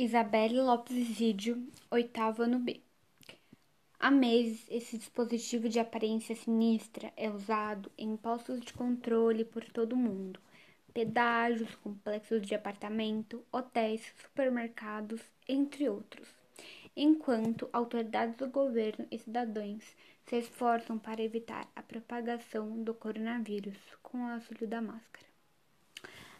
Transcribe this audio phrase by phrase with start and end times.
[0.00, 2.80] Isabelle Lopes Vídeo, oitavo ano B.
[3.98, 9.94] Há meses, esse dispositivo de aparência sinistra é usado em postos de controle por todo
[9.94, 10.38] o mundo,
[10.94, 16.28] pedágios, complexos de apartamento, hotéis, supermercados, entre outros,
[16.94, 19.82] enquanto autoridades do governo e cidadãos
[20.26, 25.26] se esforçam para evitar a propagação do coronavírus com o auxílio da máscara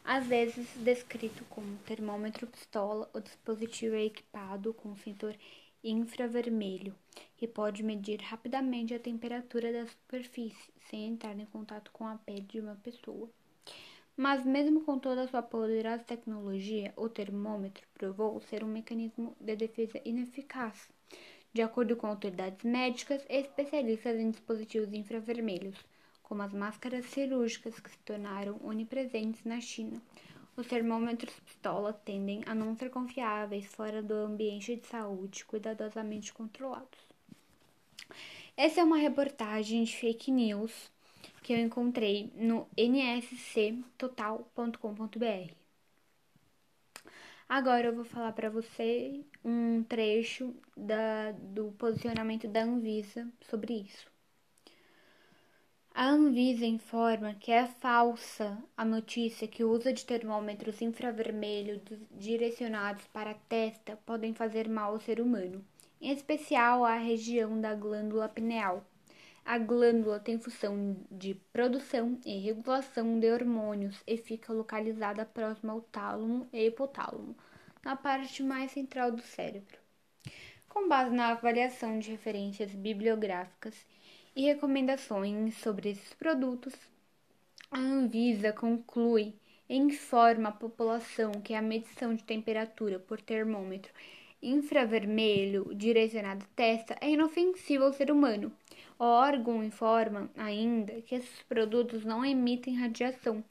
[0.08, 5.36] às vezes descrito como termômetro pistola, o dispositivo é equipado com sensor
[5.84, 6.94] infravermelho,
[7.36, 12.40] que pode medir rapidamente a temperatura da superfície sem entrar em contato com a pele
[12.40, 13.28] de uma pessoa.
[14.16, 19.56] Mas, mesmo com toda a sua poderosa tecnologia, o termômetro provou ser um mecanismo de
[19.56, 20.88] defesa ineficaz,
[21.52, 25.76] de acordo com autoridades médicas e especialistas em dispositivos infravermelhos
[26.28, 30.00] como as máscaras cirúrgicas que se tornaram onipresentes na China.
[30.56, 36.98] Os termômetros pistola tendem a não ser confiáveis fora do ambiente de saúde cuidadosamente controlados.
[38.56, 40.90] Essa é uma reportagem de fake news
[41.42, 45.54] que eu encontrei no nsctotal.com.br.
[47.48, 54.17] Agora eu vou falar para você um trecho da, do posicionamento da Anvisa sobre isso.
[56.00, 61.80] A Anvisa informa que é falsa a notícia que o uso de termômetros infravermelhos
[62.12, 65.60] direcionados para a testa podem fazer mal ao ser humano,
[66.00, 68.86] em especial à região da glândula pineal.
[69.44, 75.80] A glândula tem função de produção e regulação de hormônios e fica localizada próxima ao
[75.80, 77.36] tálamo e hipotálamo,
[77.84, 79.76] na parte mais central do cérebro.
[80.68, 83.84] Com base na avaliação de referências bibliográficas
[84.38, 86.72] e recomendações sobre esses produtos,
[87.72, 89.34] a Anvisa conclui
[89.68, 93.92] e informa a população que a medição de temperatura por termômetro
[94.40, 98.52] infravermelho direcionado à testa é inofensiva ao ser humano.
[98.96, 103.42] O órgão informa ainda que esses produtos não emitem radiação,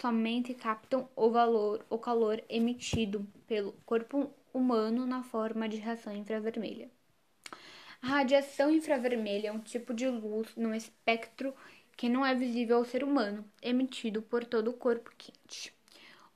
[0.00, 6.88] somente captam o valor, o calor emitido pelo corpo humano na forma de radiação infravermelha.
[8.02, 11.54] A radiação infravermelha é um tipo de luz no espectro
[11.96, 15.72] que não é visível ao ser humano, emitido por todo o corpo quente.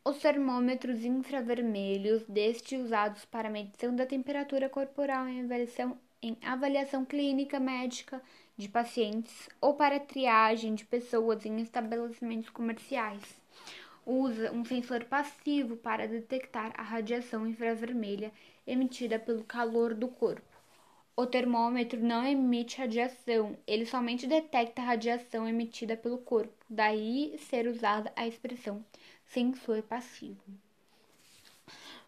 [0.03, 7.61] Os termômetros infravermelhos, deste usados para medição da temperatura corporal em avaliação, em avaliação clínica
[7.61, 8.23] médica
[8.57, 13.23] de pacientes ou para triagem de pessoas em estabelecimentos comerciais.
[14.07, 18.33] Usa um sensor passivo para detectar a radiação infravermelha
[18.67, 20.50] emitida pelo calor do corpo.
[21.17, 27.67] O termômetro não emite radiação, ele somente detecta a radiação emitida pelo corpo, daí ser
[27.67, 28.85] usada a expressão
[29.27, 30.43] sensor passivo.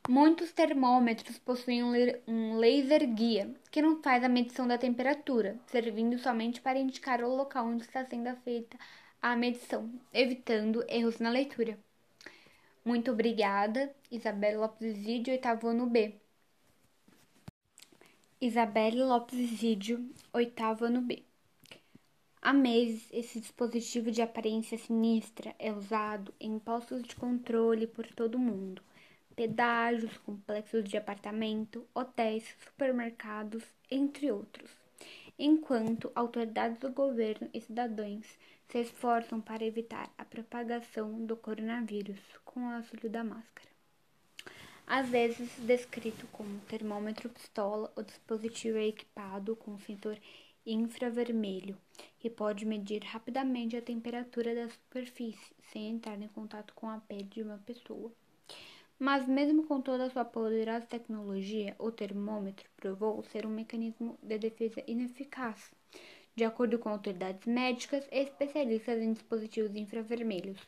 [0.09, 1.85] Muitos termômetros possuem
[2.27, 7.37] um laser guia, que não faz a medição da temperatura, servindo somente para indicar o
[7.37, 8.77] local onde está sendo feita
[9.21, 11.79] a medição, evitando erros na leitura.
[12.85, 16.22] Muito obrigada, Isabela Lopes Vídeo, oitavo ano B.
[18.45, 21.23] Isabelle Lopes Vídeo, oitavo ano B.
[22.41, 28.35] Há meses, esse dispositivo de aparência sinistra é usado em postos de controle por todo
[28.35, 28.83] o mundo,
[29.37, 34.73] pedágios, complexos de apartamento, hotéis, supermercados, entre outros,
[35.39, 38.27] enquanto autoridades do governo e cidadãos
[38.67, 43.71] se esforçam para evitar a propagação do coronavírus com o auxílio da máscara
[44.87, 50.19] às vezes descrito como termômetro pistola, o dispositivo é equipado com sensor
[50.67, 51.77] infravermelho,
[52.19, 57.25] que pode medir rapidamente a temperatura da superfície sem entrar em contato com a pele
[57.25, 58.13] de uma pessoa.
[58.99, 64.39] Mas, mesmo com toda a sua poderosa tecnologia, o termômetro provou ser um mecanismo de
[64.39, 65.73] defesa ineficaz,
[66.37, 70.61] de acordo com autoridades médicas e especialistas em dispositivos infravermelhos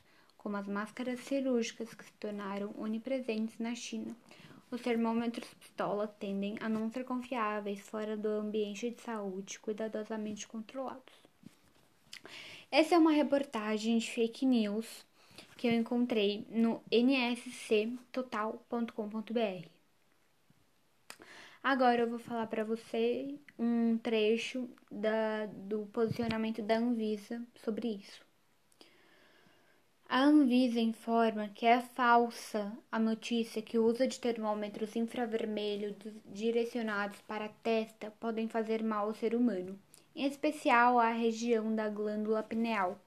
[0.45, 4.15] como as máscaras cirúrgicas que se tornaram onipresentes na China.
[4.71, 11.15] Os termômetros pistola tendem a não ser confiáveis fora do ambiente de saúde cuidadosamente controlados.
[12.71, 15.07] Essa é uma reportagem de fake news
[15.57, 19.69] que eu encontrei no nsctotal.com.br.
[21.63, 28.34] Agora eu vou falar para você um trecho da, do posicionamento da Anvisa sobre isso.
[30.07, 35.97] A Anvisa informa que é falsa a notícia que o uso de termômetros infravermelhos
[36.27, 39.79] direcionados para a testa podem fazer mal ao ser humano,
[40.15, 43.01] em especial à região da glândula pineal.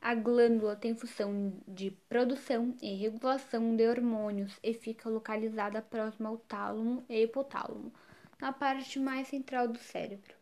[0.00, 6.38] A glândula tem função de produção e regulação de hormônios e fica localizada próxima ao
[6.38, 7.92] tálamo e hipotálamo,
[8.40, 10.34] na parte mais central do cérebro.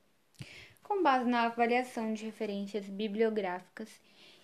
[0.82, 3.88] Com base na avaliação de referências bibliográficas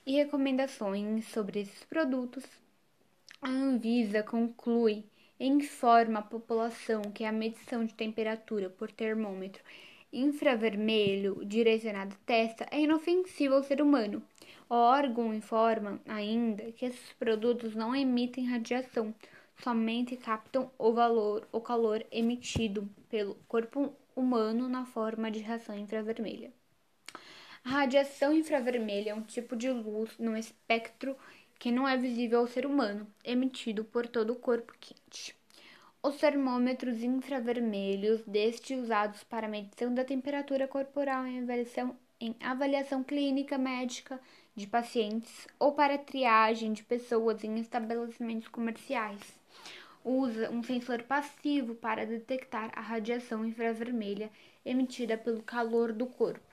[0.06, 2.44] e recomendações sobre esses produtos,
[3.42, 5.04] a Anvisa conclui
[5.38, 9.62] e informa a população que a medição de temperatura por termômetro
[10.12, 14.22] infravermelho direcionado à testa é inofensiva ao ser humano.
[14.68, 19.14] O órgão informa ainda que esses produtos não emitem radiação,
[19.62, 26.52] somente captam o valor, o calor emitido pelo corpo humano na forma de radiação infravermelha.
[27.62, 31.14] A radiação infravermelha é um tipo de luz no espectro
[31.58, 35.36] que não é visível ao ser humano, emitido por todo o corpo quente.
[36.02, 43.58] Os termômetros infravermelhos, destes usados para medição da temperatura corporal em avaliação, em avaliação clínica
[43.58, 44.18] médica
[44.56, 49.20] de pacientes ou para triagem de pessoas em estabelecimentos comerciais.
[50.02, 54.30] Usa um sensor passivo para detectar a radiação infravermelha
[54.64, 56.49] emitida pelo calor do corpo.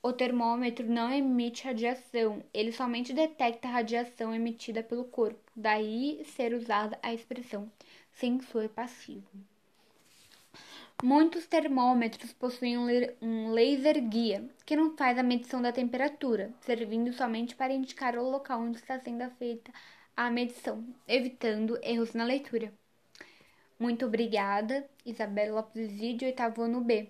[0.00, 6.54] O termômetro não emite radiação, ele somente detecta a radiação emitida pelo corpo, daí ser
[6.54, 7.70] usada a expressão
[8.12, 9.26] sensor passivo.
[11.02, 12.76] Muitos termômetros possuem
[13.22, 18.30] um laser guia, que não faz a medição da temperatura, servindo somente para indicar o
[18.30, 19.72] local onde está sendo feita
[20.16, 22.72] a medição, evitando erros na leitura.
[23.78, 27.08] Muito obrigada, Isabela Lopes Vídeo, oitavo ano B.